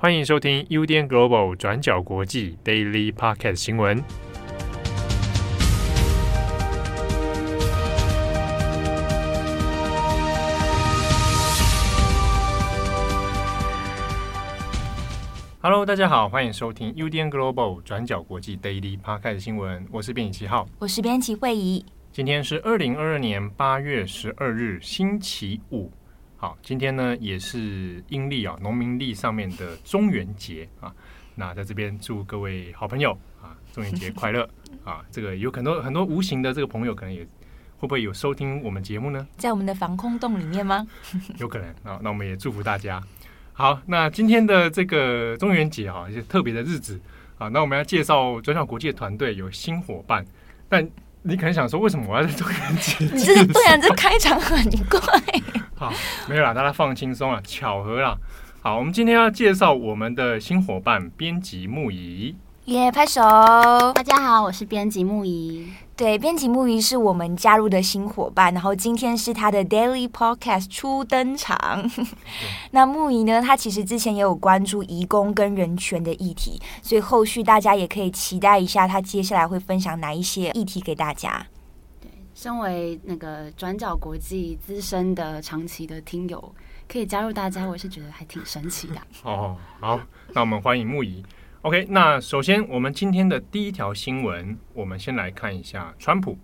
[0.00, 4.00] 欢迎收听 UDN Global 转角国际 Daily Podcast 新闻。
[15.60, 19.84] Hello，大家好，欢迎收听 UDN Global 转角国际 Daily Podcast 新闻。
[19.90, 21.84] 我是编辑七号，我是编辑慧仪。
[22.12, 25.90] 今天是二零二二年八月十二日，星期五。
[26.40, 30.94] 好，今天呢也是阴历啊，农民历上面的中元节啊。
[31.34, 33.10] 那在这边祝各位好朋友
[33.42, 34.48] 啊，中元节快乐
[34.84, 35.04] 啊！
[35.10, 37.26] 这个有很多很多无形的这个朋友，可能也
[37.78, 39.26] 会不会有收听我们节目呢？
[39.36, 40.86] 在我们的防空洞里面吗？
[41.38, 41.98] 有可能啊。
[42.02, 43.02] 那我们也祝福大家。
[43.52, 47.00] 好，那今天的这个中元节啊，一些特别的日子
[47.38, 47.48] 啊。
[47.48, 50.24] 那我们要介绍转角国际的团队有新伙伴，
[50.68, 50.88] 但
[51.22, 53.04] 你可能想说，为什么我要在中元节？
[53.12, 55.00] 你这对啊这开场很怪。
[55.78, 55.92] 好，
[56.28, 58.18] 没有啦，大家放轻松啊，巧合啦。
[58.60, 62.34] 好，我们今天要介绍我们的新伙伴编辑木仪。
[62.64, 63.22] 耶，拍手！
[63.92, 65.68] 大家好，我是编辑木仪。
[65.96, 71.88] 对，编辑木仪是我们加入的新伙伴，然后今天是他的 Daily Podcast 初登场。
[72.72, 81.46] 那木仪呢，他其实之前也有关注移工跟人权的议题，所以后续大家也可以期待一下他接下来会分享哪一些议题给大家。
[82.38, 86.54] 身为那个转角国际资深的长期的听友，
[86.86, 88.94] 可以加入大家，我是觉得还挺神奇的。
[89.28, 90.00] 哦，好，
[90.32, 91.20] 那我们欢迎木仪。
[91.62, 96.38] OK，那首先我们今天的第一条新闻，我们先来看一下川普。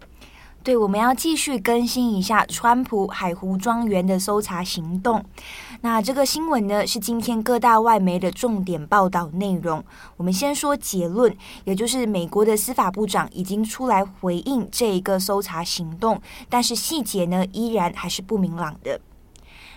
[0.65, 5.23] 对，我们要继续更新一下川普海湖庄园的搜查行动。
[5.83, 9.85] 那这个新闻呢，是今天各大外媒的重点报道内容。
[10.17, 18.99] 我们先说结论，也就是美国的司法部长已经出来回应这一个搜查行动，但是细节呢，依然还是不明朗的。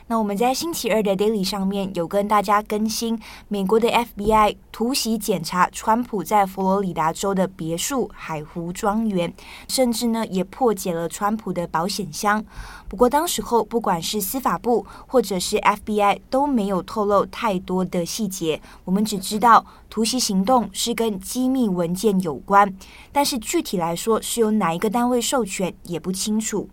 [0.09, 3.19] 那我们在星期二的 Daily 上面有跟大家更新，
[3.49, 9.33] 美国的 FBI 突袭检查川普在佛罗里达州的别墅海湖庄园，
[9.67, 12.43] 甚至呢也破解了川普的保险箱。
[12.87, 22.73] 不过当时候不管是司法部或者是 FBI 都没有透露太多的细节，我们只知道突袭行动是跟机密文件有关，
[23.11, 26.69] 但是具体来说是由哪一个单位授权也不清楚。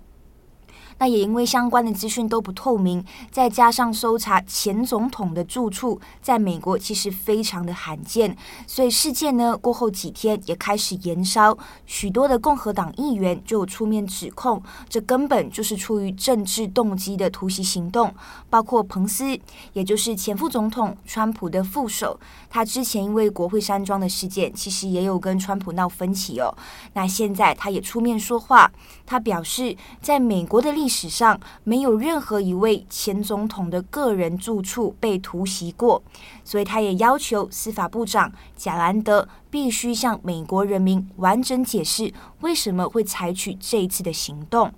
[0.99, 11.57] 那也因为相关的资讯都不透明，再加上搜查前总统的住处，在美国其实非常的罕见，所以事件呢过后几天也开始延烧，
[11.87, 18.15] 许多的共和党议员就出面指控，这根本就是出于政治动机的突袭行动，
[18.49, 19.39] 包括彭斯，
[19.73, 22.19] 也就是前副总统川普的副手，
[22.49, 26.55] 他之前因为国会山庄的事件，其实也有跟川普闹分歧哦，
[26.93, 28.71] 那现在他也出面说话，
[29.05, 36.03] 他表示在美国的历历史上没有任何一位前总统的个人住处被突袭过，
[36.45, 42.13] 所以他也要求司法部长贾兰德必须向美国人民完整解释
[42.43, 44.71] 为什么会采取这一次的行动。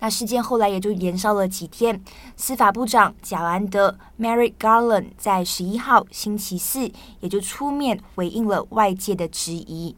[0.00, 2.04] 那事件后来也就延烧了几天，
[2.36, 9.96] 司法部长贾兰德 Merrick Garland 在十一号星期四也就出面回应了外界的质疑。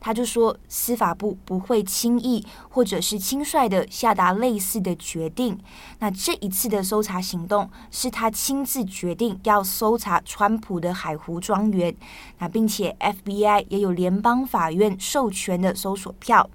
[0.00, 5.58] 他就说，司法部不会轻易或者是轻率的下达类似的决定。
[5.98, 11.94] 那这一次的搜查行动是他亲自决定要搜查川普的海湖庄园，
[12.38, 16.48] 那并且 FBI 也有联邦法院授权的搜索票。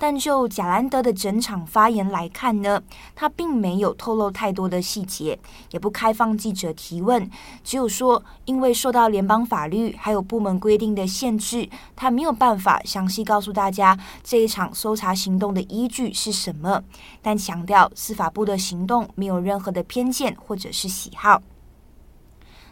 [0.00, 2.82] 但就贾兰德的整场发言来看呢，
[3.14, 5.38] 他并没有透露太多的细节，
[5.72, 7.30] 也不开放记者提问，
[7.62, 16.82] 只有说因为受到联邦法律还有部门规定的限制，他没有办法详细告诉大家这一场搜查行动的依据是什么，
[17.20, 21.42] 但强调司法部的行动没有任何的偏见或者是喜好。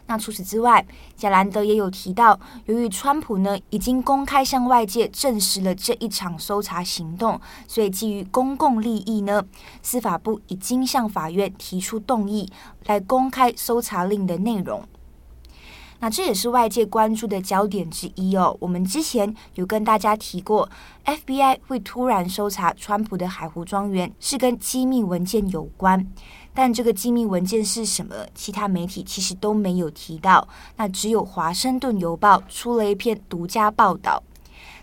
[0.09, 0.83] 那除此之外，
[1.15, 9.45] 贾兰德也有提到，由于川普呢已经公开向外界证实了这一场搜查行动，所以基于公共利益呢，
[9.83, 12.51] 司法部已经向法院提出动议
[12.87, 14.83] 来公开搜查令的内容。
[16.01, 18.55] 那这也是外界关注的焦点之一哦。
[18.61, 20.67] 我们之前有跟大家提过
[21.03, 26.07] ，FBI 会突然搜查川普的海湖庄园，是跟机密文件有关。
[26.53, 28.15] 但这个机密文件是什么？
[28.33, 30.47] 其他媒体其实都没有提到。
[30.75, 34.21] 那只有《华盛顿邮报》出了一篇独家报道，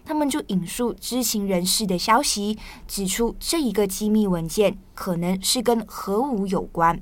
[0.04, 7.00] 他们就引述知情人士的消息，指出这一个机密文件可能是跟核武有关。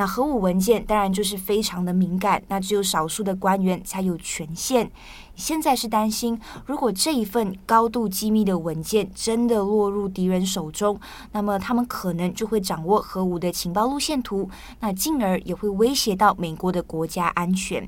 [0.00, 4.90] 那核武文件当然就是非常的敏感，那只有少数的官员才有权限。
[5.34, 10.98] 现在是担心，如果这一份高度机密的文件真的落入敌人手中，
[11.32, 14.48] 那么他们可能就会掌握核武的情报路线图，
[14.78, 17.86] 那进而也会威胁到美国的国家安全。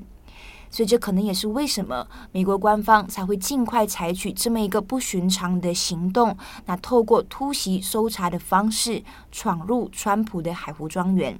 [0.69, 6.37] 所以这可能也是为什么美国官方才会尽快采取这么一个不寻常的行动，
[6.67, 9.01] 那透过突袭搜查的方式
[9.31, 11.39] 闯入川普的海湖庄园。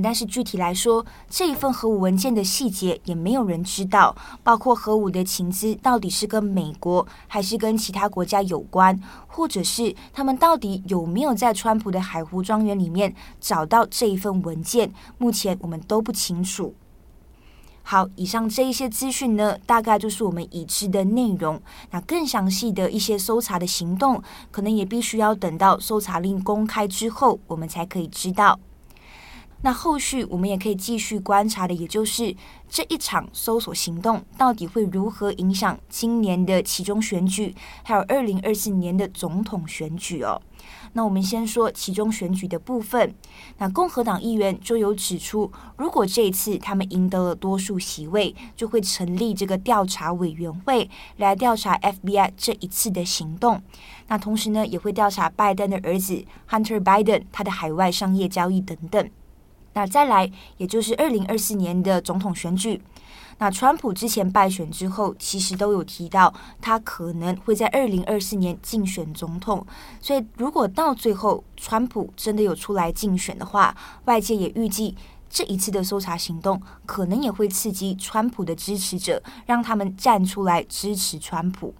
[0.00, 16.74] 但是具体来说，这一份核武文件的细节也没有人知道，包括核武的情资到底是跟美国还是跟其他国家有关，或者是他们到底有没有在川普的海湖庄园里面找到这一份文件，目前我们都不清楚。
[17.84, 21.60] 好，以上这一些资讯呢，大概就是我们已知的内容。
[21.90, 24.22] 那更详细的一些搜查的行动，
[24.52, 28.58] 可能也必须要等到搜查令公开之后，我们才可以知道。
[29.62, 32.34] 那后续我们也可以继续观察的，也就是
[32.68, 37.54] 这一场搜索行动到底会如何影响今年的其中选举，
[37.84, 40.42] 还有二零二四年的总统选举哦。
[40.94, 43.14] 那我们先说其中选举的部分，
[43.58, 53.62] 那共和党议员就有指出，如果这一次他们赢得了多数席位，就会成立这个调查委员会来调查 FBI 这一次的行动。
[54.08, 59.08] 那同时呢，也会调查拜登的儿子 Hunter Biden 他的海外商业交易等等。
[59.74, 62.80] 那再来，也就是二零二四年的总统选举。
[63.38, 69.66] 那川普之前败选之后，其实都有提到他可能会在二零二四年竞选总统。
[70.00, 73.74] 所以，如果到最后川普真的有出来竞选的话，
[74.04, 74.94] 外界也预计
[75.28, 81.74] 这一次的搜查行动可能也会刺激川普的支持者，让他们站出来支持川普。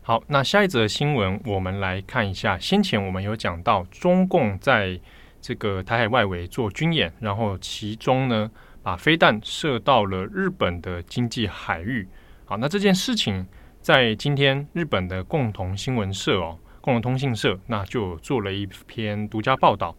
[0.00, 2.58] 好，那下一则新闻，我们来看一下。
[2.58, 4.98] 先前我们有讲到中共在。
[5.42, 8.48] 这个台海外围做军演，然后其中呢，
[8.80, 12.08] 把飞弹射到了日本的经济海域。
[12.44, 13.44] 好，那这件事情
[13.80, 19.96] 在今天日本的共同新闻社哦，共同通信社，那就做了一篇独家报道。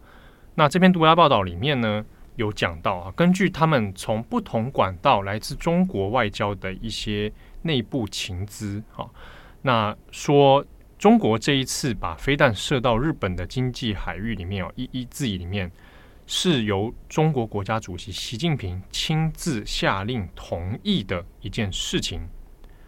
[0.54, 2.02] 那这篇独家报道里面呢，
[2.36, 7.30] 有讲到啊，根据他们从不同管道来自中国外交的一些
[7.62, 9.12] 内部情资，好，
[9.60, 10.64] 那说。
[10.98, 15.70] 中国这一次把飞弹射到日本的经济海域里面哦，EEZ 里面
[16.26, 22.26] 是由中国国家主席习近平亲自下令同意的一件事情。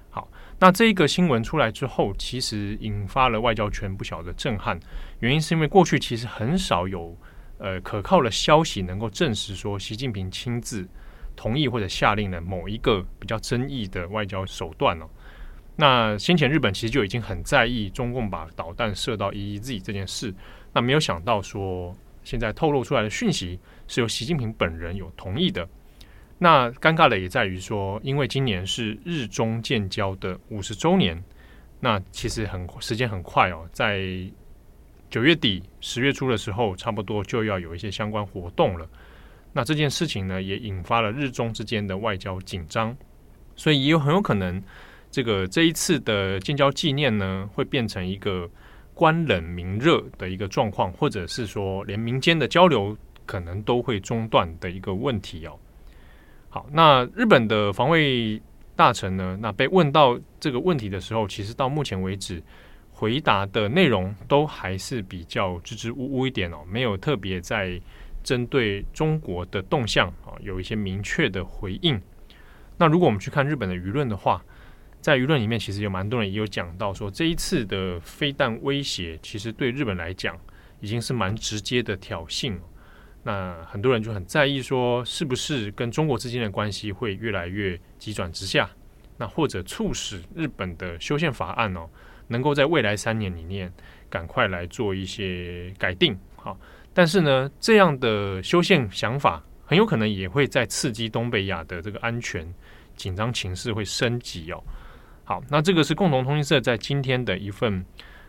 [0.09, 0.27] 好，
[0.59, 4.81] 那这一个新闻出来之后，其实引发了外交圈不小的震撼。
[5.19, 7.15] 原因是因为过去其实很少有
[7.59, 10.89] 呃可靠的消息能够证实说习近平亲自
[11.35, 15.09] 同意或者下令的某一个比较争议的外交手段哦。
[15.79, 20.35] 那先前日本其实就已经很在意中共把导弹射到 EEZ 这件事，
[20.73, 21.95] 那没有想到说
[22.25, 25.69] 现在透露出来的讯息是由习近平本人有同意的。
[26.39, 31.23] 那尴尬的也在于说，因为今年是日中建交的五十周年，
[31.79, 34.03] 那其实很时间很快哦，在
[35.11, 38.89] 九月底十月初的时候，差不多就要有一些相关活动了。
[39.53, 42.97] 那这件事情呢，也引发了日中之间的外交紧张，
[43.55, 44.63] 所以也有很有可能。
[45.17, 48.47] 这个这一次的建交纪念呢，会变成一个
[48.93, 55.59] 官冷民热的一个状况，或者是说连民间的交流可能都会中断的一个问题哦。
[56.51, 58.39] 好，那日本的防卫
[58.75, 62.43] 大臣呢，那被问到这个问题的时候，其实到目前为止
[62.91, 67.81] 回答的内容都还是比较支支吾吾一点哦，没有特别在
[68.23, 71.99] 针对中国的动向啊有一些明确的回应。
[72.77, 74.45] 那如果我们去看日本的舆论的话，
[75.07, 80.37] 在舆论里面，其实有蛮多人也有讲到说，这一次的飞弹威胁，其实对日本来讲
[80.81, 82.59] 已经是蛮直接的挑衅。
[83.23, 88.69] 那很多人就很在意说，是不是跟中国之间的关系会越来越急转直下？
[89.17, 91.89] 那或者促使日本的修宪法案哦，
[92.27, 93.73] 能够在未来三年里面
[94.11, 96.19] 赶快来做一些改定。
[96.35, 96.59] 好，
[96.93, 102.53] 但是呢，这样的修宪想法很有可能也会在刺激东北亚的这个安全
[102.97, 104.61] 紧张情势会升级哦。
[105.29, 107.85] 好，那这个是共同通讯社在今天的一份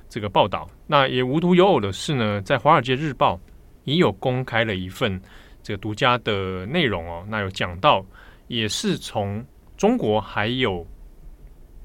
[0.09, 0.67] 这个报道。
[0.87, 3.35] 那也无独有偶的是呢，在《华尔街日报》
[3.83, 5.21] 也有公开了一份
[5.61, 7.23] 这个独家的内容哦。
[7.29, 8.03] 那有讲到，
[8.47, 9.45] 也是从
[9.77, 10.83] 中国还有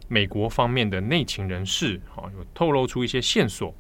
[0.09, 3.75] 美国方面的内情人士，好，有透露出一些线索，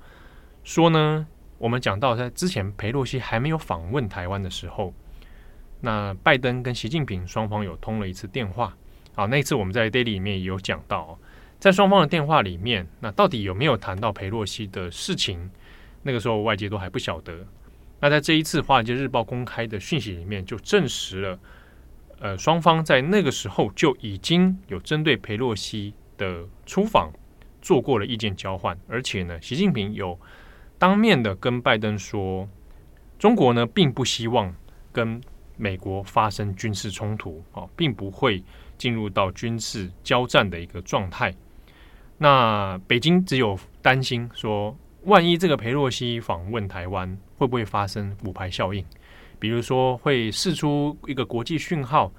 [0.64, 4.92] 说呢，我们讲到在之前裴洛西还没有访问台湾的时候，
[5.80, 8.76] 那拜登跟习近平双方有通了一次电话。
[9.14, 11.18] 好，那一次我们在 Daily 里面也有讲到，
[11.58, 15.50] 在双方的电话里面，那到底有没有谈到裴洛西的事情？
[16.02, 17.46] 那个时候外界都还不晓得。
[18.00, 21.38] 那在这一次《华尔街日报》公开的讯息里面，就证实了，
[22.18, 27.12] 呃，双方在那个时候就已经有针对裴洛西的出访
[27.60, 30.18] 做过了意见交换，而且呢，习近平有
[30.78, 32.48] 当面的跟拜登说，
[33.18, 34.52] 中国呢并不希望
[34.90, 35.20] 跟
[35.56, 38.42] 美国发生军事冲突啊，并不会
[38.82, 41.32] 进入到军事交战的一个状态。
[42.18, 48.84] 那北京只有担心说，万一这个裴洛西访问台湾，会不会发生骨牌效应？
[49.38, 52.12] 比如说，会释出一个国际讯号，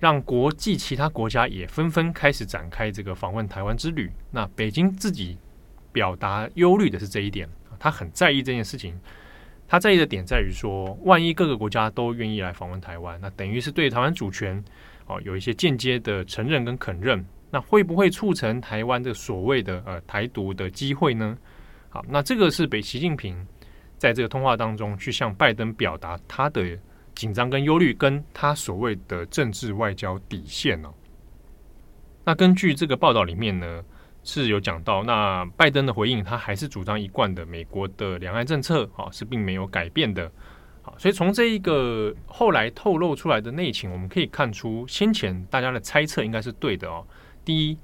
[0.00, 4.10] 让国际其他国家也纷纷开始展开这个访问台湾之旅。
[4.32, 5.38] 那北京自己
[5.92, 7.48] 表达忧虑的是这一点，
[7.78, 8.98] 他很在意这件事情。
[9.68, 14.60] 他在意的点在于说，万一各个国家都愿意来访问台湾，那等于是对台湾主权
[15.10, 17.24] 哦有一些间接的承认跟肯认。
[17.52, 21.36] 那会不会促成台湾的所谓的呃台独的机会呢？
[21.88, 23.44] 好，那这个是北习近平
[23.98, 26.78] 在这个通话当中去向拜登表达他的
[27.12, 30.94] 紧张跟忧虑，跟他所谓的政治外交底线哦。
[32.24, 33.82] 那根据这个报道里面呢，
[34.22, 40.30] 是有讲到，那拜登的回应，他还是主张一贯的美国的两岸政策，啊，是并没有改变的。
[40.98, 47.06] 所以从这一个后来透露出来的内情，我们可以看出，先前大家的猜测应该是对的哦。
[47.44, 47.78] 第一，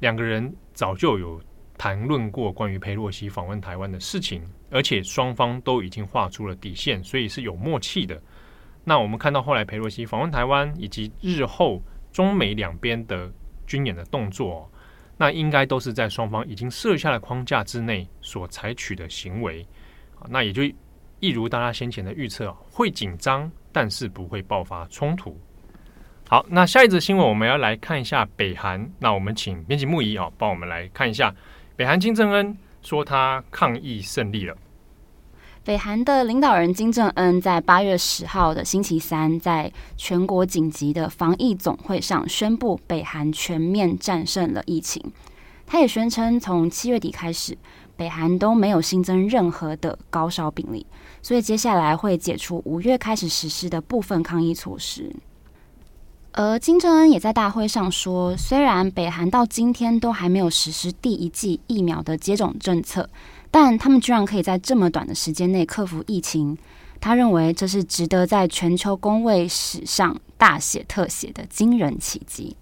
[0.00, 1.40] 两个人早就有。
[1.78, 8.18] 谈论过关于裴洛西访问台湾的事情，而且双方都已经画出了底线，所以是有默契的。
[8.82, 13.30] 那我们看到后来裴洛西访问台湾，以及日后中美两边的
[13.66, 14.72] 军演的动作，
[15.18, 19.66] 那应该都是在双方已经设下的框架之内所采取的行为。
[20.30, 20.62] 那也就
[21.26, 25.36] 一如大家先前的预测，会紧张，但是不会爆发冲突。
[26.28, 28.88] 好，那下一则新闻我们要来看一下北韩。
[29.00, 31.34] 那我们请编辑木仪啊，帮我们来看一下。
[31.74, 34.56] 北韩金正恩说他抗疫胜利了。
[35.64, 45.02] 北韩的领导人金正恩在八月十号的星期三，在全国紧急的防疫总会上宣布，北韩全面战胜了疫情。
[45.66, 47.58] 他也宣称，从七月底开始，
[47.96, 50.86] 北韩都没有新增任何的高烧病例，
[51.22, 55.14] 所以接下来会解除五月开始实施的部分抗疫措施。
[56.32, 63.08] 而金正恩也在大会上说，虽然北韩到今天都还没有实施第一剂疫苗的接种政策，
[63.50, 66.56] 但他们居然可以在这么短的时间内克服疫情。
[67.00, 72.54] 他认为这是值得在全球公卫史上大写特写的惊人奇迹。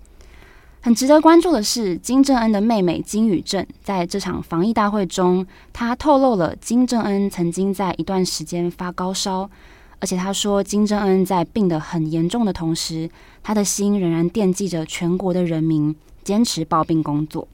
[0.85, 9.49] 很值得关注的是，金正恩的妹妹金宇正在这场防疫大会中，她透露了金正恩曾经在一段时间发高烧。
[9.99, 13.09] 而且他说，金正恩在病得很严重的同时，
[13.43, 17.49] 他的心仍然惦记着全国的人民，坚持抱病工作。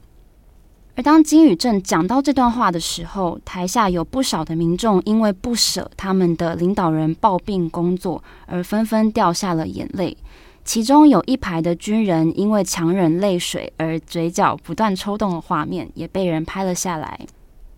[0.95, 10.17] 而当金宇正讲到这段话的时候，台下有不少的民众因为不舍他们的领导人抱病工作，而纷纷掉下了眼泪。
[10.63, 17.19] 其中有一排的军人因为强忍泪水而嘴角不断抽动的画面，也被人拍了下来。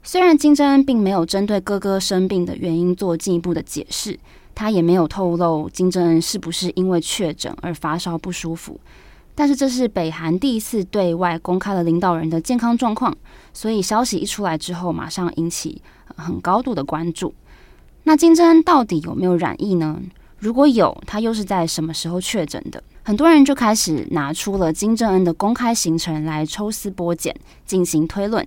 [0.03, 4.19] 虽然金正恩并没有针对哥哥生病的原因做进一步的解释。
[4.55, 8.79] 他也没有透露金正恩是不是因为确诊而发烧不舒服，
[9.33, 13.17] 但是这是北韩第一次对外公开了领导人的健康状况，
[13.51, 15.81] 所以消息一出来之后，马上引起
[16.15, 17.33] 很高度的关注。
[18.03, 19.99] 那金正恩到底有没有染疫呢？
[20.43, 22.83] 如果有，他又是在什么时候确诊的？
[23.03, 27.33] 很多人就开始拿出了金正恩的公开行程来抽丝剥茧，
[27.65, 28.45] 进行推论。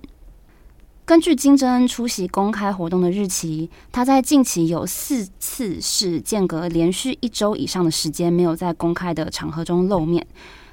[1.05, 10.23] 根据金正恩出席公开活动的日期，他在近期有四次是间隔连续一周以上的时间没有在公开的场合中露面。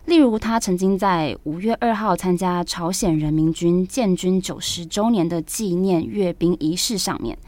[0.04, 7.38] 例如，他曾经在五月二号参加朝鲜人民军建军九十周年的纪念阅兵仪式上面，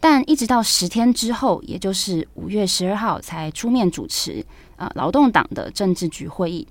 [0.00, 4.44] 但一直到十天之后，也就是五月十二号才出面主持
[4.76, 6.66] 啊劳动党的政治局会议。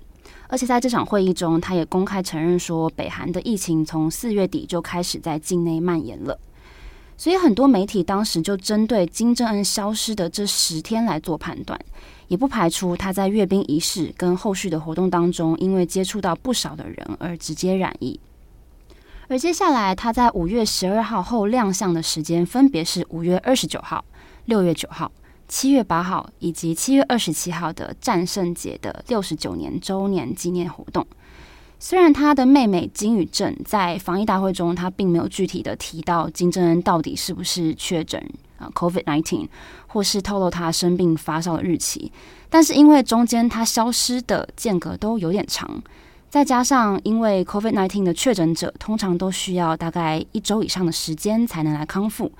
[0.48, 6.38] 而且在这场会议中，他也公开承认说，北韩的疫情从四月底就开始在境内蔓延了。
[7.18, 11.78] 所以很多媒体当时就针对金正恩消失的这十天来做判断，
[12.28, 18.18] 也不排除他在阅兵仪式跟后续的活动当中，因为接触到不少的人而直接染疫。
[19.28, 24.04] 而接下来他在五月十二号后亮相的时间，分别是五月二十九号、
[24.46, 25.10] 六月九号。
[25.46, 31.06] 七月八号以及七月二十七号的战胜节的六十九年周年纪念活动，
[31.78, 38.22] 虽然他的妹妹金宇正在防疫大会中，他并没有具体的提到金正恩到底是不是确诊
[38.58, 39.48] 啊 COVID-19，
[39.86, 42.12] 或是透露他生病发烧的日期，
[42.50, 45.82] 但是因为中间他消失的间隔都有点长，
[46.30, 52.30] 再加上因为 COVID-19 的确诊者通常都需要大概一周以上的时间才能来康复。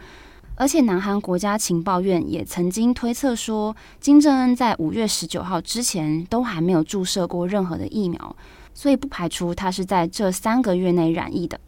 [0.61, 8.35] 而且，南韩国家情报院也曾经推测说，金正恩在五月十九号之前都还没有注射过任何的疫苗，
[8.75, 11.61] 所以不排除他是在这三个月内染疫的。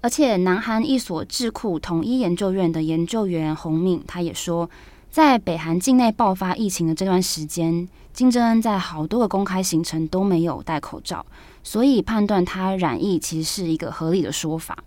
[0.00, 4.70] 而且，南韩一所智库统一研究院的研究员洪敏他也说，
[5.10, 7.86] 在北韩境内爆发疫情的这段时间，
[8.16, 11.26] 金正恩在好多个公开行程都没有戴口罩，
[11.62, 14.78] 所以判断他染疫其实是一个合理的说法。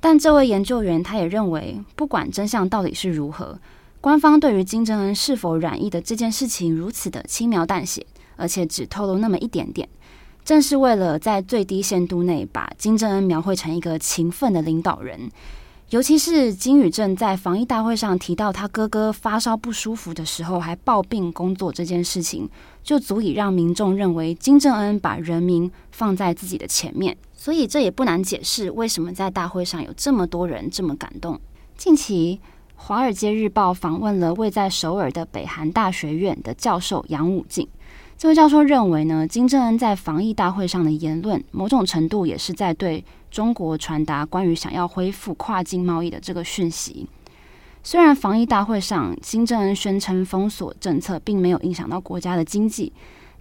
[0.00, 3.56] 但这位研究员他也认为，不管真相到底是如何，
[4.00, 8.04] 官方对于金正恩是否染疫的这件事情如此的轻描淡写，
[8.34, 9.88] 而且只透露那么一点点，
[10.44, 15.30] 正是为了在最低限度内把金正恩描绘成一个勤奋的领导人。
[15.90, 22.48] 尤其是金宇镇在防疫大会上提到他哥哥发烧不舒服的时候还抱病工作这件事情，
[22.82, 27.16] 就足以让民众认为金正恩把人民放在自己的前面。
[27.32, 31.40] 所以这也不难解释为什么在大会上有这么多人这么感动。
[31.76, 32.40] 近期，
[32.74, 37.68] 《华尔街日报》访问了位在首尔的北韩大学院的教授杨武进。
[38.18, 43.04] 这位教授认为呢，金正恩在防疫大会上的言论，某种程度也是在对
[43.36, 47.06] 中国传达关于想要恢复跨境贸易的这个讯息。
[47.82, 52.90] 虽然防疫大会上金正恩宣称封锁政策并没有影响到国家的经济，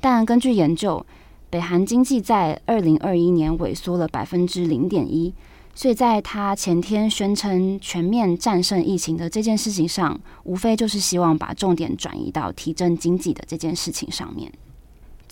[0.01, 1.05] 但根据研究，
[1.49, 5.33] 北韩经济在二零二一年萎缩了百分之零点一，
[5.73, 14.51] 所以在他前天宣称全面战胜疫情的这件事情上，无非就是希望把重点转移到提振经济的这件事情上面。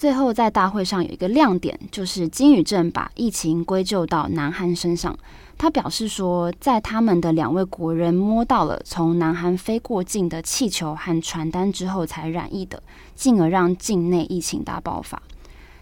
[0.04, 5.18] 最后，在大会上有一个亮点，就是金宇镇把疫情归咎到南韩身上。
[5.58, 12.84] 他表示说，在他们的两位国人摸到了从南韩飞过境的气球和传单之后才染疫的，
[13.16, 15.24] 进而让境内疫情大爆发。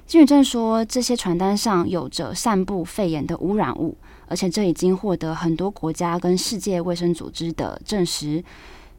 [0.05, 3.97] 金宇镇说，这些传单上有着散布肺炎的污染物，
[4.27, 8.43] 而且这已经获得很多国家跟世界卫生组织的证实。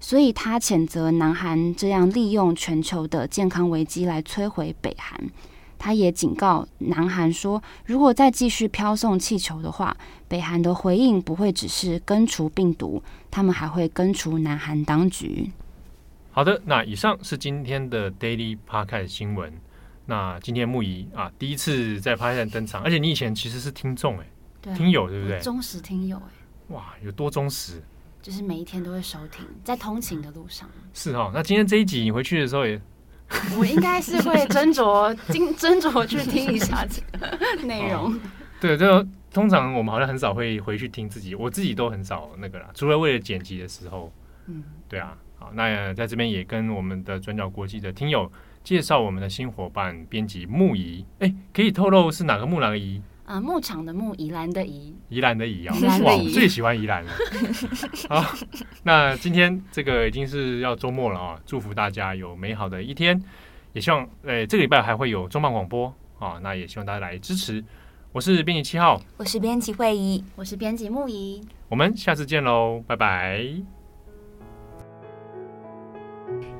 [0.02, 5.30] 所以他谴责南韩这样利用全球的健康危机来摧毁北韩。
[5.78, 15.50] 他也警告南韩说，如果再继续飘送气球的话，北韩的回应不会只是根除病毒，他们还会根除南韩当局。
[16.32, 19.52] 好的，那以上是今天的 Daily Podcast 新闻。
[20.06, 25.38] 那今天木仪啊，第一次在 Podcast 登场，而且你以前其实是听众哎，听友对不对？
[25.38, 27.80] 忠实听友哎，哇，有多忠实？
[28.22, 30.68] 就是每一天都会收听，在通勤的路上。
[30.94, 32.80] 是哦，那今天这一集你回去的时候也，
[33.58, 38.14] 我应该是会斟酌、 斟斟酌去听一下这个内容。
[38.14, 38.20] 哦、
[38.60, 44.12] 对，就通常我们好像很少会回去听自己，我自己都很少那个啦，除了为了剪辑的时候。
[44.46, 48.30] 嗯，对啊，好，那在这边也跟我们的转角国际的听友。
[48.64, 53.02] 介绍我们的新伙伴编辑木仪，哎，可以透露是哪个木哪个宜？
[53.24, 57.12] 啊，牧场的牧，宜兰的宜，宜兰的宜啊，哇，我最喜欢宜兰了。
[58.08, 58.34] 好，
[58.82, 63.22] 那今天这个已经是要周末了啊，祝福大家有美好的一天，
[63.72, 67.64] 也希望，哎，这个礼拜还会有重磅广播啊，那也希望大家来支持。
[68.12, 73.81] 我是编辑七号，我是编辑会仪，我是编辑木仪，我们下次见喽，拜拜。